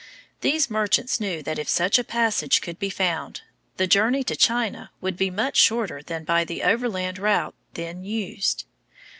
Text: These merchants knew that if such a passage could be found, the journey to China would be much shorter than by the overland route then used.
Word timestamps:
These 0.39 0.67
merchants 0.71 1.19
knew 1.19 1.43
that 1.43 1.59
if 1.59 1.69
such 1.69 1.99
a 1.99 2.03
passage 2.03 2.59
could 2.61 2.79
be 2.79 2.89
found, 2.89 3.41
the 3.77 3.85
journey 3.85 4.23
to 4.23 4.35
China 4.35 4.89
would 4.99 5.15
be 5.15 5.29
much 5.29 5.57
shorter 5.57 6.01
than 6.01 6.23
by 6.23 6.43
the 6.43 6.63
overland 6.63 7.19
route 7.19 7.53
then 7.75 8.03
used. 8.03 8.65